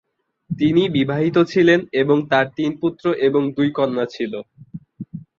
[0.49, 4.33] তিনি বিবাহিত ছিলেন এবং তার তিন পুত্র এবং দুই কন্যা ছিল।